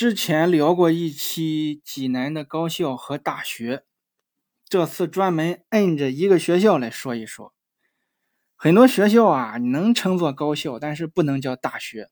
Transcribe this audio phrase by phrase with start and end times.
[0.00, 3.84] 之前聊过一期济南的高校和大学，
[4.66, 7.52] 这次专门摁着一个学校来说一说。
[8.56, 12.08] 很多学校啊能称作高校，但是不能叫大学，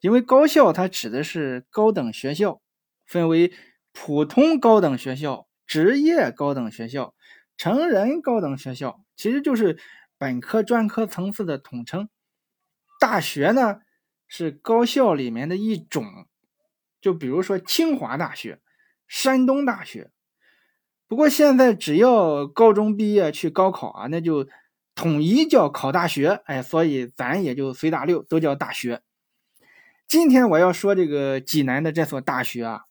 [0.00, 2.60] 因为高校它指的是高等学校，
[3.06, 3.50] 分为
[3.94, 7.14] 普通高等学校、职业高等学校、
[7.56, 9.78] 成人高等学校，其实就是
[10.18, 12.10] 本科、专科层次的统称。
[13.00, 13.78] 大学呢
[14.28, 16.04] 是高校里面的一种。
[17.00, 18.60] 就比如说清华大学、
[19.06, 20.10] 山东大学，
[21.06, 24.48] 不过现在只要高中毕业去高考啊，那就
[24.94, 29.02] 统一叫考大学，哎，所以咱也就随大溜，都叫大学。
[30.08, 32.82] 今天我要说这个济南的这所大学啊，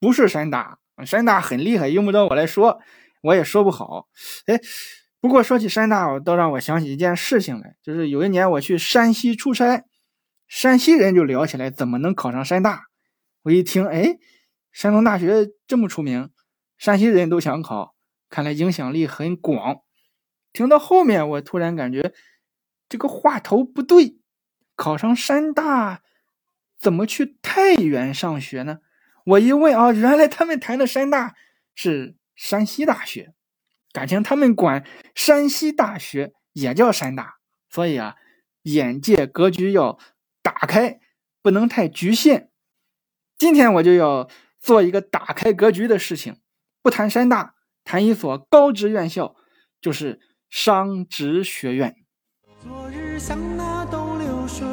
[0.00, 2.80] 不是山大，山大很厉害，用不着我来说，
[3.22, 4.08] 我也说不好。
[4.46, 4.58] 哎，
[5.20, 9.84] 不过说起山大，倒让我想起一件事情来，就是有一年我去山西出差，
[10.48, 12.87] 山西人就聊起来怎么能考上山大。
[13.48, 14.18] 我一听，哎，
[14.72, 16.28] 山东大学这么出名，
[16.76, 17.94] 山西人都想考，
[18.28, 19.80] 看来影响力很广。
[20.52, 22.12] 听到后面，我突然感觉
[22.90, 24.18] 这个话头不对，
[24.76, 26.02] 考上山大
[26.78, 28.80] 怎么去太原上学呢？
[29.24, 31.34] 我一问啊，原来他们谈的山大
[31.74, 33.32] 是山西大学，
[33.92, 37.38] 感情他们管山西大学也叫山大，
[37.70, 38.16] 所以啊，
[38.64, 39.98] 眼界格局要
[40.42, 41.00] 打开，
[41.40, 42.47] 不能太局限。
[43.38, 46.38] 今天我就要做一个打开格局的事情，
[46.82, 49.36] 不谈山大，谈一所高职院校，
[49.80, 50.18] 就是
[50.50, 51.94] 商职学院。
[52.60, 54.66] 昨日像那东流水，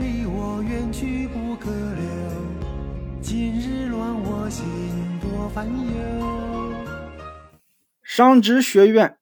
[0.00, 3.20] 离我远去不可留。
[3.20, 4.64] 今日乱我心，
[5.20, 6.74] 多烦忧。
[8.02, 9.18] 商职学院，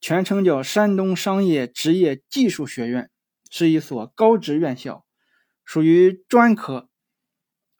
[0.00, 3.10] 全称叫山东商业职业技术学院，
[3.50, 5.04] 是一所高职院校，
[5.62, 6.87] 属于专科。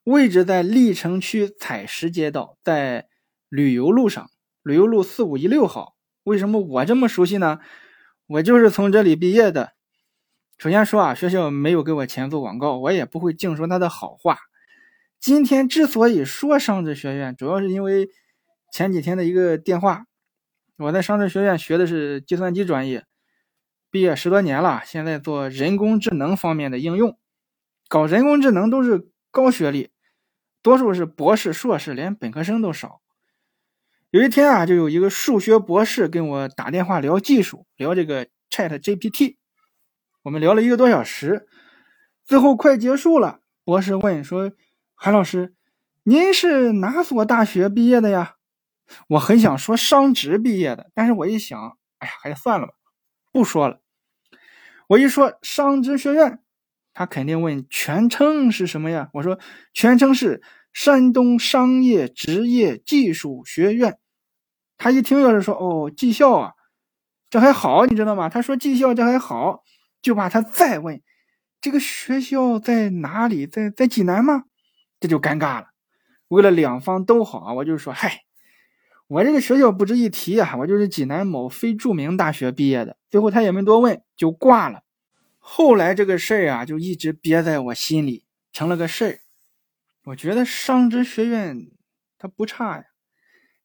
[0.08, 3.08] 位置在历城区采石街道，在
[3.50, 4.30] 旅游路上，
[4.62, 5.96] 旅游路四五一六号。
[6.24, 7.58] 为什么我这么熟悉呢？
[8.26, 9.74] 我就是从这里毕业的。
[10.56, 14.38] 首先说啊，学校没有给我钱做广告，我也不会净说他的好话。
[15.20, 18.08] 今天之所以说商职学院，主要是因为
[18.72, 20.06] 前几天的一个电话。
[20.78, 23.04] 我在商职学院学的是计算机专业，
[23.90, 27.18] 毕业十多年了，现在做人工智能方面的应用，
[27.88, 29.90] 搞人工智能都是高学历。
[30.68, 33.00] 多数是博士、硕士，连本科生都少。
[34.10, 39.36] 有一天啊，就有一个数学博士跟我打电话聊技术，聊这个 Chat GPT。
[40.24, 41.48] 我们聊了一个多小时，
[42.26, 43.40] 最后快结束了。
[43.64, 44.52] 博士问说
[44.94, 45.54] ：“韩老师，
[46.02, 48.34] 您是哪所大学毕业的呀？”
[49.08, 52.74] 我很想说商职毕业的，但是我一想，哎呀，还是算了吧，
[53.32, 53.80] 不说了。
[54.88, 56.40] 我一说商职学院。
[56.94, 59.08] 他肯定问全称是什么呀？
[59.12, 59.38] 我说
[59.72, 60.42] 全称是
[60.72, 63.98] 山东商业职业技术学院。
[64.76, 66.52] 他一听要是说哦技校啊，
[67.30, 68.28] 这还好，你知道吗？
[68.28, 69.64] 他说技校这还好，
[70.00, 71.02] 就怕他再问
[71.60, 74.44] 这个学校在哪里，在在济南吗？
[75.00, 75.68] 这就尴尬了。
[76.28, 78.20] 为了两方都好啊，我就说嗨，
[79.08, 82.96] 我这个学校不值一提啊，我就是济南某非著名大学毕业的。
[83.10, 84.82] 最后他也没多问，就挂了。
[85.38, 89.18] 后来这个事儿啊，就一直憋在我心里，成了个事儿。
[90.08, 91.70] 我觉得商职学院
[92.18, 92.84] 它不差呀，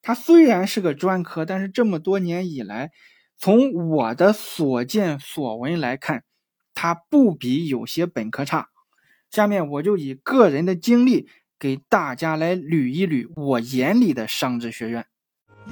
[0.01, 2.91] 它虽然是个专科，但是这么多年以来，
[3.37, 6.25] 从我的所见所闻来看，
[6.73, 8.67] 它不比有些本科差。
[9.31, 15.05] 下面我就以个人的经历给大家来捋一捋我眼里的商职学院。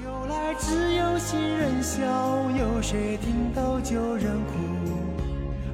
[0.01, 4.53] 有来只有新人笑，有谁听到旧人哭？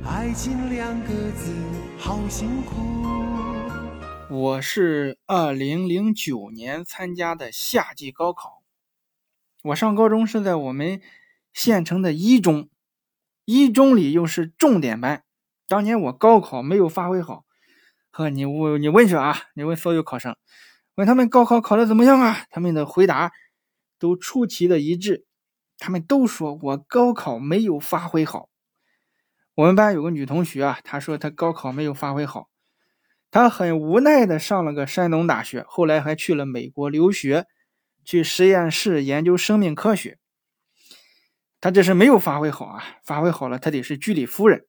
[0.03, 1.53] 爱情两个字，
[1.99, 3.56] 好辛苦。
[4.29, 8.61] 我是二零零九年参加的夏季高考。
[9.63, 11.01] 我上高中是在我们
[11.53, 12.69] 县城的一中，
[13.45, 15.23] 一中里又是重点班。
[15.65, 17.45] 当年我高考没有发挥好，
[18.11, 20.35] 呵，你问你问去啊，你问所有考生，
[20.95, 22.45] 问他们高考考的怎么样啊？
[22.49, 23.31] 他们的回答
[23.97, 25.25] 都出奇的一致，
[25.77, 28.49] 他们都说我高考没有发挥好。
[29.55, 32.49] 我们班有个女同学啊，她说她高考没有发挥好，
[33.37, 37.45] 他很无奈的上了个山东大学，后来还去了美国留学，
[38.03, 40.17] 去实验室研究生命科学。
[41.61, 44.65] 他这是没有发挥好啊，发挥好了他得是居里夫人。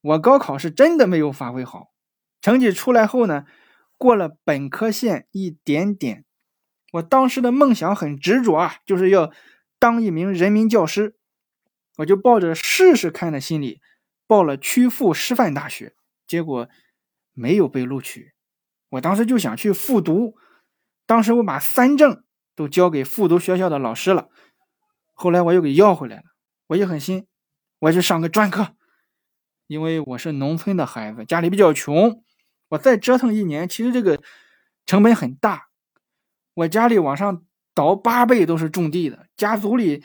[0.00, 1.92] 我高考是真的没有发挥好，
[2.40, 3.44] 成绩出来后呢，
[3.96, 6.24] 过了本科线一点点。
[6.94, 9.30] 我当时的梦想很执着啊，就是要
[9.78, 11.14] 当一名人民教师。
[11.98, 13.80] 我就抱着试试看的心理，
[14.26, 15.94] 报了曲阜师范大学，
[16.26, 16.68] 结果
[17.32, 18.32] 没有被录取。
[18.90, 20.34] 我当时就想去复读，
[21.06, 22.24] 当时我把三证
[22.56, 24.28] 都交给复读学校的老师了，
[25.12, 26.22] 后来我又给要回来了。
[26.68, 27.26] 我一狠心，
[27.78, 28.74] 我去上个专科，
[29.66, 32.22] 因为我是农村的孩子，家里比较穷，
[32.68, 34.20] 我再折腾一年，其实这个
[34.86, 35.68] 成本很大。
[36.54, 37.44] 我家里往上
[37.74, 40.04] 倒八辈都是种地的，家族里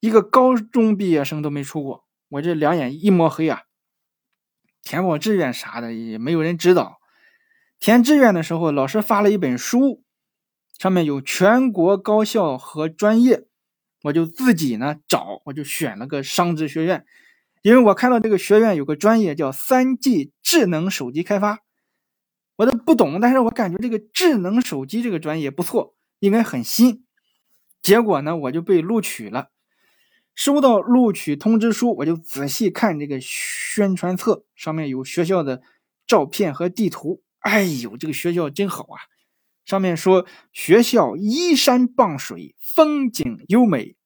[0.00, 3.62] 一个高中毕业生都没出过，我这两眼一抹黑啊！
[4.86, 7.00] 填报志愿啥的也没有人指导。
[7.80, 10.04] 填志愿的时候，老师发了一本书，
[10.78, 13.46] 上面有全国高校和专业，
[14.04, 17.04] 我就自己呢找，我就选了个商职学院，
[17.62, 21.58] 因为我看到这个学院有个专业叫三 G 智能手机开发，
[22.54, 27.04] 我都不懂，但是我感觉这个智能手机这个专业不错，应该很新。
[27.82, 29.48] 结果呢，我就被录取了。
[30.36, 35.62] 收到录取通知书，我就仔细看这个宣传册，上面有学校的
[36.06, 37.22] 照片和地图。
[37.40, 39.00] 哎呦，这个学校真好啊！
[39.64, 43.96] 上面说学校依山傍水，风景优美。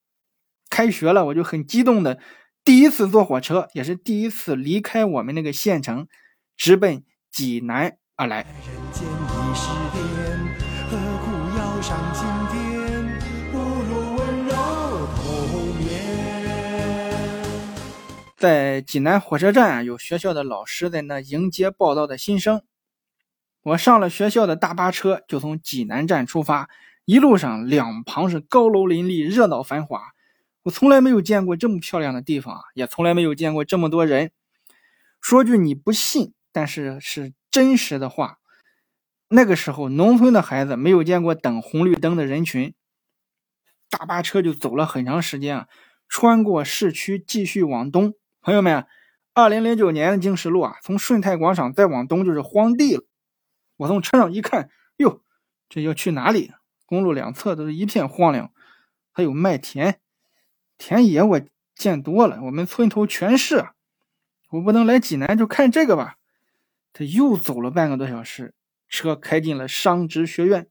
[0.71, 2.21] 开学了，我就很激动的，
[2.65, 6.06] 第一次坐火车，也是第一次离开我们那个县城，
[6.56, 8.43] 直奔济南而来。
[8.43, 9.69] 人间一世
[10.88, 12.25] 何苦要上进
[18.41, 22.63] 在济南火车站，有学校的老师在那迎接报道的新生。
[23.61, 26.71] 我上了学校的大巴车，就从济南站出发。
[27.05, 30.15] 一路上两旁是高楼林立，热闹繁华。
[30.63, 34.31] 我从来没有见过这么漂亮的地方啊，也从来没有见过这么多人。
[35.21, 38.39] 说句你不信，但是是真实的话。
[39.29, 42.73] 那个时候，农村的孩子没有见过等红绿灯的人群。
[43.91, 45.69] 大巴车就走了很长时间啊，
[46.09, 48.15] 穿过市区，继续往东。
[48.43, 48.87] 朋友们，
[49.35, 53.05] 二零零九年的经十路啊，从顺泰广场再往东就是荒地了。
[53.77, 55.23] 我从车上一看，哟，
[55.69, 56.53] 这要去哪里？
[56.87, 58.51] 公路两侧都是一片荒凉，
[59.13, 60.01] 还有麦田，
[60.79, 61.41] 田野我
[61.75, 63.67] 见多了，我们村头全是。
[64.53, 66.17] 我不能来济南就看这个吧？
[66.95, 68.55] 他又走了半个多小时，
[68.89, 70.67] 车开进了商职学院。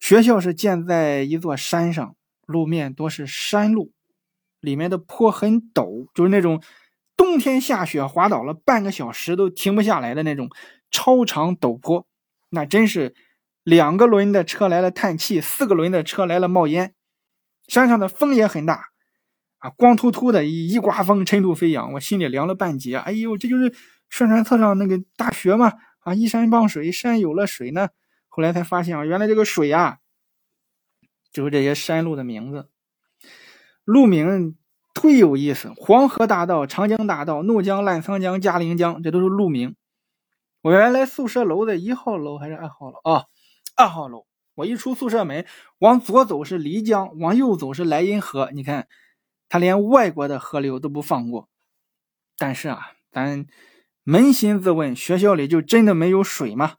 [0.00, 3.92] 学校是建在一座山上，路面多是山路，
[4.64, 6.60] 里面的坡很陡，就是那种
[7.16, 10.48] 冬天下雪滑倒了半个小时都停不下来的那种。
[10.90, 12.06] 超长陡坡，
[12.50, 13.16] 那真是
[13.64, 16.94] 两个轮的车来了叹气，四个轮的车来了冒烟。
[17.66, 18.90] 山上的风也很大
[19.58, 22.96] 啊，光秃秃的，一一刮风尘土飞扬，我心里凉了半截。
[22.96, 23.74] 哎呦，这就是
[24.08, 25.72] 宣传册上那个大学嘛！
[26.00, 27.88] 啊，依山傍水，山有了水呢。
[28.28, 29.98] 后来才发现啊，原来这个水啊，
[31.32, 32.68] 就是这些山路的名字。
[33.84, 34.56] 路名
[34.94, 39.76] 忒有意思，黄河大道、长江大道、怒江、澜沧江、嘉陵江，这都是路名。
[40.62, 43.24] 我原来宿舍楼的一号楼还是二号楼啊？
[43.76, 44.26] 二号楼。
[44.54, 45.44] 我一出宿舍门，
[45.78, 48.50] 往左走是漓江，往右走是莱茵河。
[48.52, 48.86] 你看，
[49.48, 51.48] 他连外国的河流都不放过。
[52.38, 53.46] 但是啊，咱
[54.04, 56.76] 扪心自问，学校里就真的没有水吗？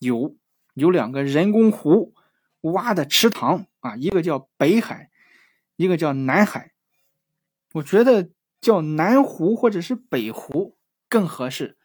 [0.00, 0.36] 有，
[0.74, 2.12] 有两个人工湖
[2.60, 5.08] 挖的池塘啊，一个叫北海，
[5.76, 6.72] 一个叫南海。
[7.74, 10.76] 我觉得叫南湖或者是北湖
[11.08, 11.78] 更合适。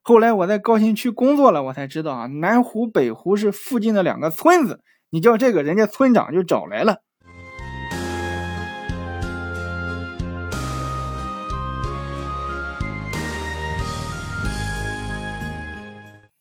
[0.00, 4.82] 后来我在高新区工作了，我才知道啊，南湖北湖是附近的两个村子。
[5.10, 7.02] 你叫这个人家村长就找来了。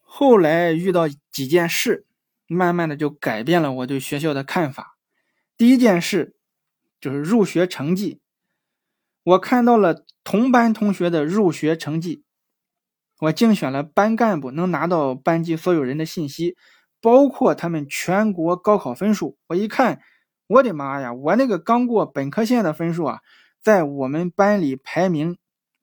[0.04, 2.08] 后来遇到几件事，
[2.48, 4.98] 慢慢的就改变了我对学校的看法。
[5.58, 6.37] 第一件事
[7.00, 8.20] 就是入学成绩，
[9.24, 12.24] 我看到了同班同学的入学成绩。
[13.20, 16.56] 我竞选了班干部，能拿到班级所有人的信息，
[17.02, 19.38] 包括他们全国高考分数。
[19.48, 20.02] 我一看，
[20.46, 21.14] 我的妈呀！
[21.14, 23.22] 我那个刚过本科线的分数啊，
[23.60, 25.38] 在我们班里排名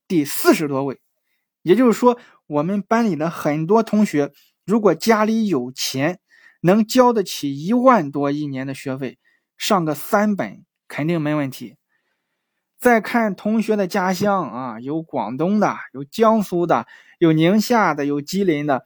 [0.06, 1.00] 第四十多位。
[1.62, 4.32] 也就是说，我们班里的很多同学，
[4.64, 6.20] 如果家里有钱，
[6.60, 9.18] 能交得起一万多一年的学费，
[9.56, 11.74] 上个三本肯定没问题。
[12.78, 16.86] 再看同学的家乡啊，有广东的，有江苏的。
[17.18, 18.84] 有宁夏的，有吉林的，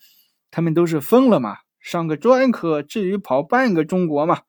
[0.50, 1.58] 他们都是疯了嘛？
[1.80, 4.40] 上个专科，至于跑半个中国嘛？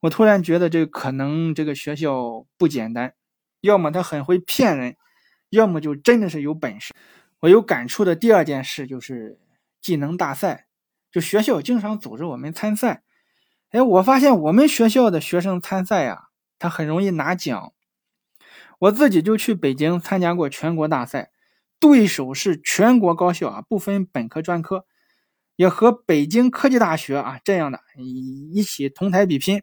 [0.00, 3.12] 我突然觉得这可能这个学校不简单，
[3.60, 4.96] 要么他很会骗人，
[5.50, 6.94] 要么就真的是有本事。
[7.40, 9.38] 我有感触的第二件事就是
[9.82, 10.68] 技能大赛，
[11.12, 13.02] 就学校经常组织我们参赛。
[13.70, 16.28] 哎，我发现我们学校的学生参赛呀，
[16.64, 17.74] 他很容易拿奖。
[18.78, 21.30] 我自己就去北京参加过全国大赛。
[21.78, 24.86] 对手是全国高校啊，不分本科专科。
[25.56, 29.62] 也和北京科技大学啊这样的一一起同台比拼。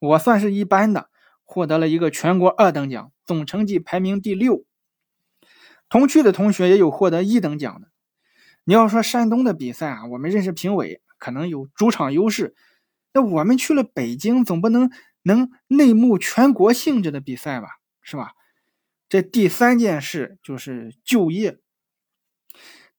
[0.00, 1.08] 我算是一般的，
[1.44, 4.64] 获得了一个全国二等奖，总成绩排名第六。
[5.88, 7.92] 同去的同学也有获得一等奖的。
[8.64, 12.56] 你要说山东的比赛啊，我们认识评委可能有主场优势，
[13.12, 14.90] 那我们去了北京，总不能
[15.24, 17.66] 能内幕全国性质的比赛吧，
[18.00, 18.32] 是吧？
[19.08, 21.58] 这第三件事就是就业。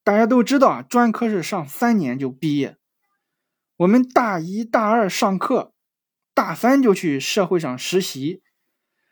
[0.04, 2.78] 大家都知道啊，专科是上三年就毕业，
[3.78, 5.72] 我们大一大二上课。
[6.34, 8.44] 大三就去社会上实习，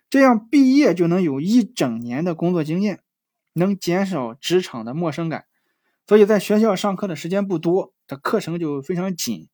[0.10, 3.02] 这样毕业就能有一整年的工作经验，
[3.54, 5.46] 能减少职场的陌生感。
[6.06, 9.48] 所以在学校上课的时间不多，这课程就非常紧。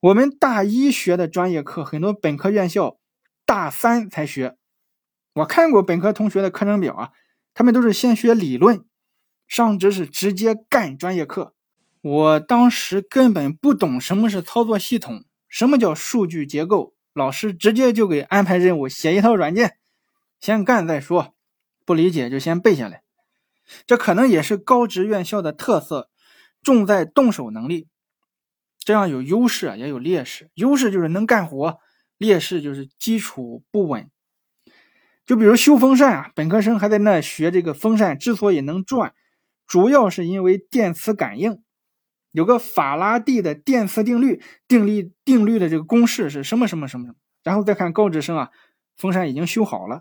[0.00, 2.98] 我们大一学的专业课，很多本科院校
[3.44, 4.56] 大三才学。
[5.34, 7.10] 我看过本科同学的课程表啊，
[7.52, 8.84] 他们都是先学理论，
[9.48, 11.54] 上职是直接干专业课。
[12.00, 15.24] 我当时根本不懂什么是操作系统。
[15.48, 16.94] 什么叫数据结构？
[17.12, 19.78] 老师直接就给安排任务，写一套软件，
[20.38, 21.34] 先干再说。
[21.84, 23.02] 不理解就先背下来。
[23.84, 26.10] 这可能也是高职院校的特色，
[26.62, 27.88] 重在动手能力。
[28.88, 30.48] 这样有优势也有劣势。
[30.54, 31.78] 优势就是能干活，
[32.16, 34.08] 劣势就是基础不稳。
[35.26, 39.12] 就比如修风扇啊，本科生还在那学这个风扇之所以能转，
[39.66, 41.62] 主要是因为电磁感应。
[42.30, 47.14] 有个法拉第的电磁定律，定律定律的这个公式是什么什么什么什么？
[47.44, 48.48] 然后再看高职生啊，
[48.96, 50.00] 风扇已经修好了。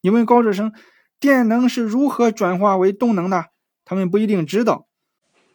[0.00, 0.72] 你问高职生，
[1.18, 3.46] 电能是如何转化为动能的？
[3.84, 4.86] 他们不一定知道。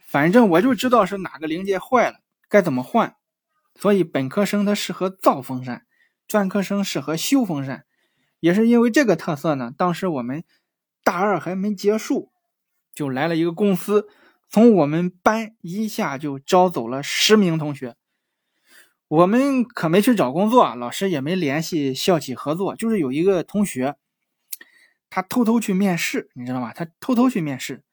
[0.05, 2.17] 反正我就知道是哪个零件坏了，
[2.53, 3.15] 该怎么换。
[3.73, 5.87] 所以本科生他适合造风扇，
[6.27, 7.85] 专科生适合修风扇。
[8.39, 10.43] 也是因为这个特色呢，当时我们
[11.03, 12.31] 大二还没结束，
[12.93, 14.07] 就来了一个公司。
[14.49, 17.95] 从我们班一下就招走了十名同学，
[19.07, 23.95] 我们可没去找工作，老师也没联系校企合作，就是有一个同学，
[25.09, 26.71] 他偷偷去面试，你知道吗？
[26.71, 27.83] 他偷偷去面试，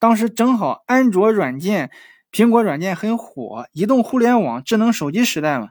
[0.00, 1.92] 当时正好安卓软件、
[2.30, 5.70] 苹果软件很火，移动互联网、智能手机时代嘛，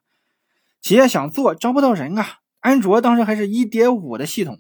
[0.81, 2.39] 企业想做招不到人啊。
[2.59, 4.59] 安卓当时还是一点五的系统，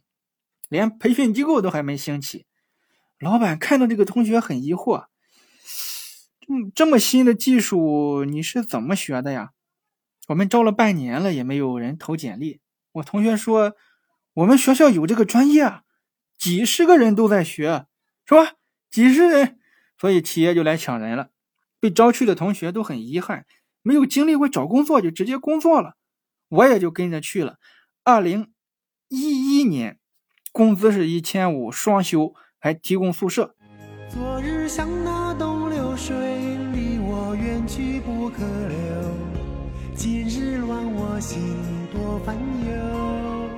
[0.69, 2.45] 连培训机构都还没兴起，
[3.19, 5.05] 老板看到这个同学很疑惑。
[6.73, 9.51] 这么新的技术你是怎么学的呀？
[10.27, 12.61] 我们招了半年了，也没有人投简历。
[12.93, 13.73] 我同学说，
[14.35, 15.81] 我们学校有这个专业啊，
[16.37, 17.87] 几十个人都在学，
[18.25, 18.53] 是吧？
[18.89, 19.59] 几十人，
[19.99, 21.31] 所以企业就来抢人了。
[21.79, 23.45] 被招去的同学都很遗憾，
[23.81, 25.95] 没有经历过找工作就直接工作了。
[26.49, 27.57] 我也就跟着去了。
[28.03, 28.51] 二零
[29.09, 29.99] 一一年，
[30.51, 33.55] 工资是一千五，双休，还提供宿舍。
[34.09, 36.15] 昨日像那东流水。
[36.73, 38.77] 离我远去不可留。
[39.95, 41.39] 今日乱我心，
[41.91, 43.49] 多烦忧。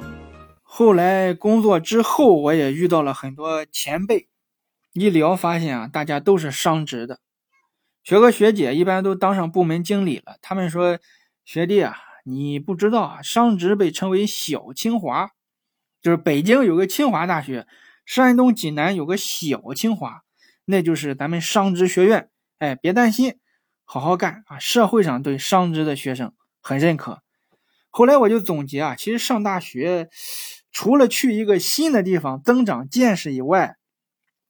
[0.64, 4.30] 后来工作之后，我也遇到了很多前辈，
[4.94, 7.20] 一聊发现啊，大家都是商职的，
[8.04, 10.38] 学哥学姐一般都当上部门经理了。
[10.42, 11.00] 他们说
[11.46, 15.32] ：“学弟啊，你不知道啊，商职被称为小清华，
[16.02, 17.68] 就是北京有个清华大学，
[18.06, 20.24] 山东济南有个小清华，
[20.66, 22.30] 那就是咱们商职学院。
[22.58, 23.36] 哎，别担心。”
[23.92, 24.60] 好好干啊！
[24.60, 27.24] 社会上对商职的学生很认可。
[27.90, 30.10] 后来我就总结啊，其实上大学
[30.72, 33.78] 除了去一个新的地方增长见识以外，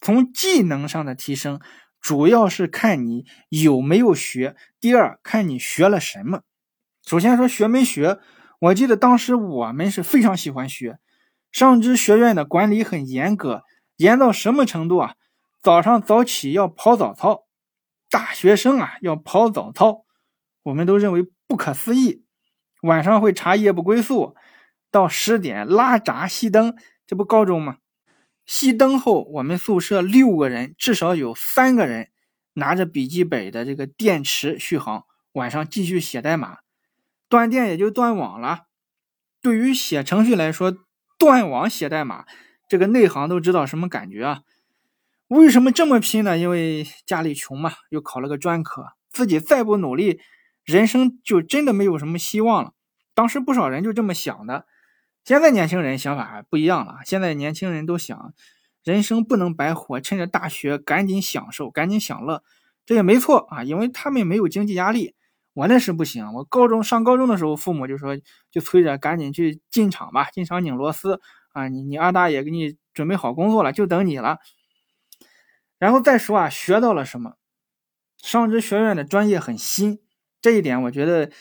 [0.01, 1.61] 从技能上的提升，
[2.01, 4.55] 主要是看你有没有学。
[4.79, 6.41] 第二，看你学了什么。
[7.05, 8.19] 首先说学没学，
[8.59, 10.99] 我记得当时我们是非常喜欢学。
[11.51, 13.63] 上知学院的管理很严格，
[13.97, 15.15] 严到什么程度啊？
[15.61, 17.45] 早上早起要跑早操。
[18.09, 20.05] 大学生啊，要跑早操，
[20.63, 22.23] 我们都认为不可思议。
[22.81, 24.35] 晚上会查夜不归宿，
[24.89, 26.75] 到十点拉闸熄灯，
[27.05, 27.77] 这不高中吗？
[28.49, 32.09] 熄灯后，我们宿舍六个人至少有三个人
[32.53, 35.03] 拿着笔记本的这个电池续航，
[35.33, 36.57] 晚上继续写代码。
[37.29, 38.61] 断电也就断网了。
[39.39, 40.75] 对于写程序来说，
[41.19, 42.25] 断网写代码，
[42.67, 44.41] 这个内行都知道什么感觉啊。
[45.27, 46.35] 为什么这么拼呢？
[46.35, 50.19] 因为家里穷嘛，又考了个专科，自己再不努力，
[50.63, 52.73] 人生就真的没有什么希望了。
[53.13, 54.65] 当时不少人就这么想的。
[55.23, 58.33] 现在年轻人想法不一样了，现在年轻人都想，
[58.83, 62.43] 人生不能白活，趁着大学赶紧享受，赶紧享乐。
[62.85, 65.15] 这也没错啊，因为他们没有经济压力。
[65.53, 68.17] 我那是不行，我高中上高中的时候，父母就说，
[68.49, 71.19] 就催着赶紧去进厂吧，进厂拧螺丝
[71.51, 74.37] 啊，你你二大爷给你准备好工作了，就等你了。
[75.77, 77.33] 然后再说啊，学到了什么？
[78.17, 79.99] 上职学院的专业很新，
[80.41, 81.31] 这一点我觉得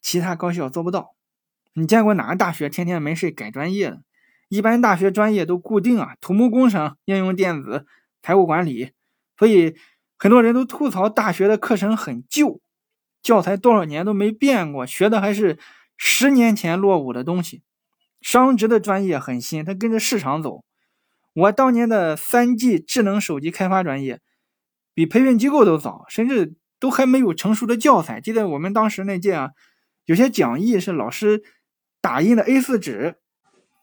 [0.00, 1.14] 其他高校做不到。
[1.74, 4.02] 你见过哪个大学天天没事改专业的？
[4.48, 7.86] 一般大学专业都固定啊，土木工程、应用电子、
[8.22, 8.92] 财务管理。
[9.38, 9.74] 所以
[10.18, 12.60] 很多人都吐槽大学的课程很旧，
[13.22, 15.58] 教材多少年都没变过，学的还是
[15.96, 17.62] 十年前落伍的东西。
[18.20, 20.62] 商职的专业很新，它跟着市场走。
[21.32, 24.20] 我当年的三 G 智能手机开发专业。
[24.94, 28.20] 比培训机构都早，甚至都还没有成熟的教材。
[28.20, 29.52] 记得我们当时那届啊，
[30.04, 31.42] 有些讲义是老师
[32.02, 33.16] 打印的 A4 纸，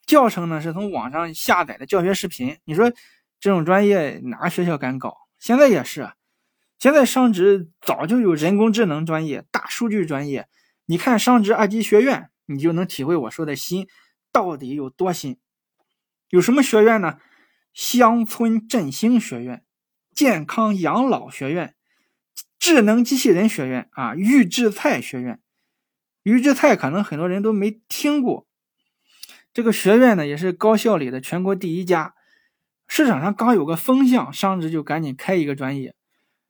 [0.06, 2.60] 教程呢是从网上下载的教学视频。
[2.66, 2.92] 你说
[3.40, 5.18] 这种专业哪个学校敢搞？
[5.40, 6.12] 现在也是，
[6.78, 10.48] 现在商职早就有人工智能专业、大数据专业。
[10.86, 13.88] 你看商职二级学院，你就能体会我说的新
[14.32, 15.40] 到底有多新。
[16.30, 17.18] 有什么学院呢？
[17.74, 19.64] 乡村振兴学院。
[20.12, 21.76] 健康养老学院、
[22.58, 25.40] 智能机器人学院啊，预制菜学院，
[26.30, 28.48] 预制菜可能很多人都没听过。
[29.52, 32.14] 这个学院呢，也是高校里的全国第一家。
[32.88, 35.96] 市场上刚有个风向，商职就赶紧开一个专业，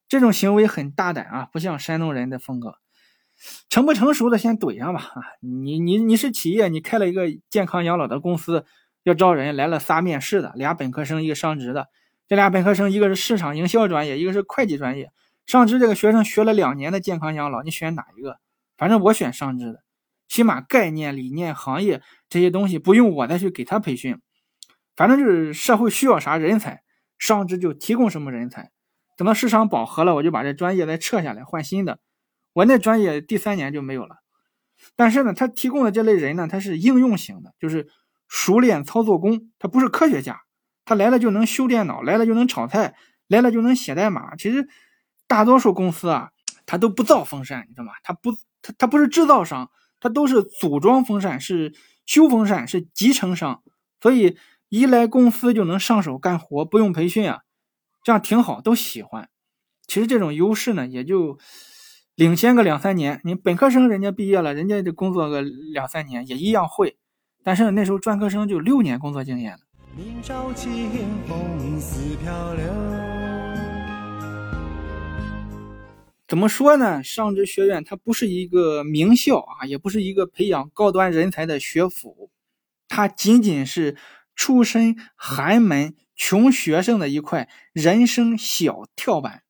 [0.08, 2.76] 这种行为很大胆啊，不像山东人的风格。
[3.70, 5.22] 成不成熟的先怼上吧啊！
[5.40, 8.66] 你你你是企业，你开了一个健康养老的公司，
[9.04, 11.88] 要招人来了仨面试的，俩本科生，一个商职的。
[12.28, 15.12] 这俩本科生，一个是市场营销专业，一个是会计专业。
[15.46, 18.40] 上职这个学生学了两年的健康养老，你选哪一个？
[18.80, 19.84] 反正我选上职的，
[20.30, 24.20] 起码概念、理念、行业这些东西不用我再去给他培训。
[24.96, 26.82] 反正就是社会需要啥人才，
[27.18, 28.72] 上职就提供什么人才。
[29.18, 32.00] 等到市场饱和了，我就把这专业再撤下来换新的。
[32.54, 34.16] 我那专业第三年就没有了。
[34.96, 37.90] 但是呢，他提供的这类人呢，他是应用型的，就是
[38.30, 40.40] 熟练操作工，他不是科学家。
[40.86, 42.96] 他来了就能修电脑，来了就能炒菜，
[43.28, 44.36] 来了就能写代码。
[44.38, 44.68] 其实
[45.28, 46.32] 大多数公司啊，
[46.66, 47.92] 他都不造风扇，你知道吗？
[48.04, 49.70] 他不，他他不是制造商，
[50.00, 51.74] 他都是组装风扇，是
[52.06, 53.62] 修风扇，是集成商。
[54.02, 54.38] 所以
[54.70, 57.42] 一来公司就能上手干活，不用培训啊，
[58.04, 59.30] 这样挺好，都喜欢。
[59.88, 61.40] 其实这种优势呢，也就
[62.16, 63.20] 领先个两三年。
[63.24, 66.98] 你本科生人家毕业了，人家就工作个两三年也一样会，
[67.44, 69.60] 但是那时候专科生就六年工作经验了。
[69.98, 70.90] 明朝清
[71.28, 73.09] 风似飘流。
[76.30, 77.04] 怎么说呢？
[77.04, 82.30] 上职学院它不是一个名校啊，也不是一个培养高端人才的学府，
[82.88, 83.98] 它仅仅是
[84.36, 89.42] 出身寒门穷学生的一块人生小跳板。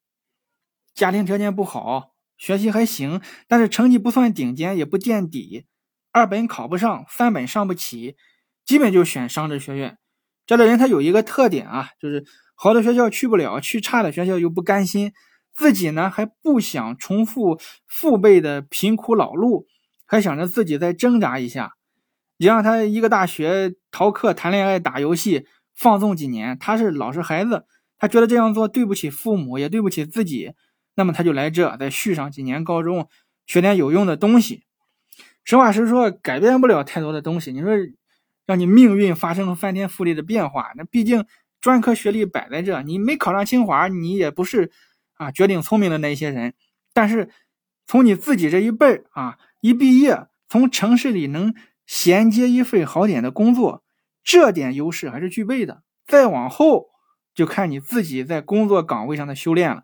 [0.95, 5.65] 家庭条件不好，学习还行，但是成绩不算顶尖，也不垫底，
[6.13, 8.15] 二本考不上，三本上不起，
[8.63, 9.97] 基本就选上职学院。
[10.45, 12.23] 这类人他有一个特点啊，就是
[12.55, 15.11] 好的学校去不了，去差的学校又不甘心，
[15.59, 19.67] 自己呢还不想重复父辈的贫苦老路，
[20.05, 21.73] 还想着自己再挣扎一下。
[22.37, 25.45] 你让他一个大学逃课、谈恋爱、打游戏、
[25.75, 27.65] 放纵几年，他是老实孩子，
[27.97, 30.53] 他觉得这样做对不起父母，也对不起自己，
[30.95, 33.09] 那么他就来这再续上几年高中，
[33.45, 34.63] 学点有用的东西。
[35.43, 37.51] 实话实说，改变不了太多的东西。
[37.51, 37.69] 你说。
[38.45, 41.23] 让你命运发生翻天覆地的变化，那毕竟
[41.61, 44.71] 专科学历摆在这，你没考上清华，你也不是
[45.19, 46.55] 啊绝顶聪明的那些人。
[46.93, 47.29] 但是
[47.85, 51.53] 从你自己这一辈儿啊，一毕业从城市里能
[51.85, 53.83] 衔接一份好点的工作，
[54.23, 55.83] 这点优势还是具备的。
[56.07, 56.89] 再往后
[57.35, 59.83] 就看你自己在工作岗位上的修炼了。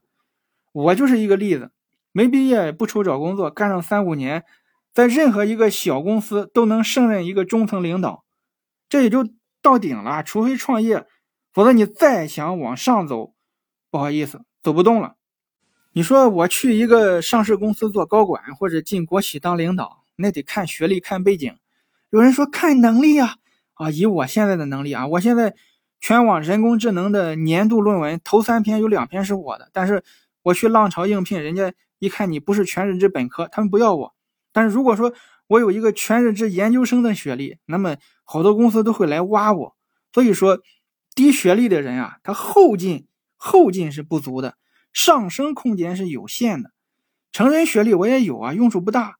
[0.72, 1.72] 我就是一个例子，
[2.12, 4.44] 没毕业不愁找工作，干上三五年，
[4.94, 8.26] 在任何一个小公司都能胜任一个中层领导。
[8.90, 9.28] 这也就
[9.62, 11.06] 到顶了，除非创业，
[11.54, 13.34] 否则你再想往上走，
[13.90, 15.16] 不好意思，走不动了。
[15.98, 21.56] 你说我去一个上市公司做高管，或者进国企当领导，那得看学历、看背景。
[22.10, 23.38] 有人说看能力啊，
[23.76, 25.56] 啊，以我现在的能力啊，我现在
[26.02, 30.04] 全网人工智能的年度论文头三篇有两篇是我的，但是
[30.44, 34.14] 我去浪潮应聘，人家一看你不是全日制本科，他们不要我。
[34.52, 35.14] 但是如果说，
[35.48, 39.76] 我有一个全日制研究生的学历，那么好多公司都会来挖我。
[40.12, 40.60] 所以说，
[41.16, 44.56] 低学历的人啊，他后劲后劲是不足的，
[44.96, 46.72] 上升空间是有限的。
[47.32, 49.18] 成人学历我也有啊，用处不大。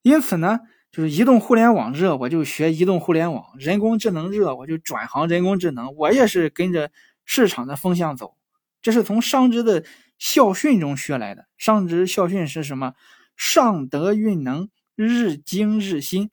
[0.00, 5.94] 因此呢，就是移动互联网热，我就学移动互联网；人工智能热，我就转行人工智能。
[5.96, 6.90] 我也是跟着
[7.26, 8.36] 市场的风向走，
[8.80, 9.84] 这是从商职的
[10.18, 11.46] 校训中学来的。
[11.58, 12.94] 商职校训是什么？
[13.36, 14.70] 上德运能。
[14.98, 16.30] 日精日新，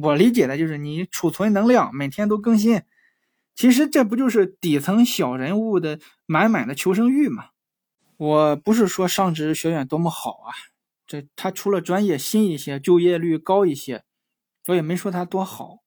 [0.00, 2.82] 我理解的就是你储存能量，每天都更新。
[3.56, 7.46] 其实这不就是底层小人物的满满的求生欲吗？
[8.18, 10.52] 我不是说上职学院多么好啊，
[11.06, 14.02] 这他除了专业新一些，就业率高一些，
[14.66, 15.78] 我也没说他多好。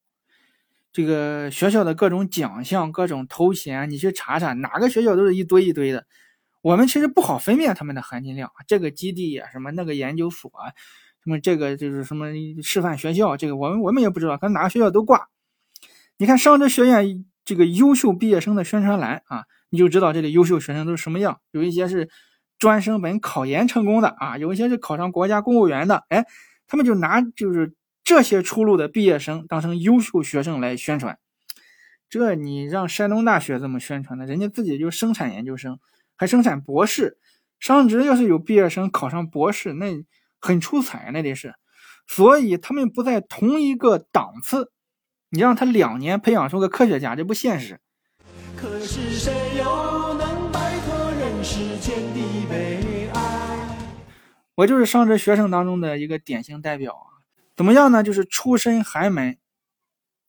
[0.93, 6.05] 这个学校的各种奖项、各种头衔，你去查查，哪个学校都是一堆一堆的。
[6.61, 8.49] 我们其实不好分辨他们的含金量。
[8.65, 10.71] 这个基地啊，什么那个研究所啊，
[11.23, 12.27] 什么这个就是什么
[12.63, 15.27] 师范学校，这个我们我们也不知道，可能哪个学校都挂。
[16.17, 21.41] 你看上职学院这个优秀毕业生的宣传栏啊，你就知道这里优秀学生都是什么样。
[21.49, 22.11] 有一些是
[22.59, 26.25] 专升本考研成功的啊，有一些是考上国家公务员的，哎，
[26.67, 27.73] 他们就拿就是。
[28.03, 31.19] 这些出路的毕业生当成优秀学生来宣传，
[32.09, 34.25] 这你让山东大学这么宣传的？
[34.25, 35.79] 人家自己就生产研究生，
[36.17, 37.19] 还生产博士。
[37.59, 40.03] 商职要是有毕业生考上博士，那
[40.41, 41.53] 很出彩，那得是。
[42.07, 44.71] 所以他们不在同一个档次，
[45.29, 47.79] 你让他两年培养出个科学家，这不现实。
[48.57, 48.99] 可是
[51.43, 53.77] 世间的悲哀？
[54.55, 57.25] 我就是上职学生当中的一个典型代表啊。
[57.55, 58.03] 怎么样呢？
[58.03, 59.37] 就是出身寒门，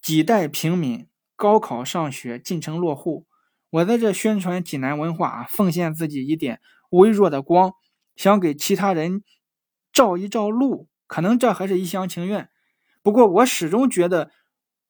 [0.01, 3.27] 几代平民，高考上学，进城落户。
[3.70, 7.75] 我在这宣传济南文化啊，奉献自己一点微弱的光，
[8.16, 9.22] 想给其他人
[9.92, 10.88] 照一照路。
[11.07, 12.48] 可能这还是一厢情愿，
[13.03, 14.31] 不过我始终觉得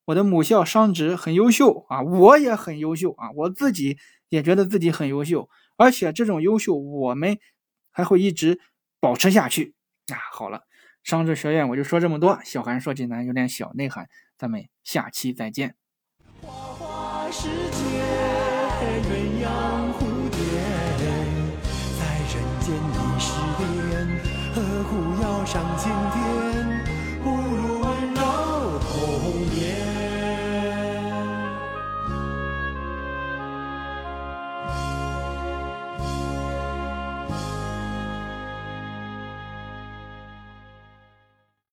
[0.05, 7.39] 我的母校商职很优秀啊，我也很优秀啊，我自己也觉得自己很优秀，而且这种优秀我们
[7.91, 8.61] 还会一直
[9.01, 9.75] 保持下去。
[10.13, 10.63] 啊，好了。
[11.03, 12.39] 商职学院，我就说这么多。
[12.45, 14.09] 小韩说济南有点小内涵，
[14.39, 15.75] 咱们下期再见。
[16.41, 17.83] 花花世界，
[19.03, 20.39] 鸳鸯蝴蝶，
[21.99, 23.99] 在人间已失恋，
[24.55, 26.22] 何苦要上青天？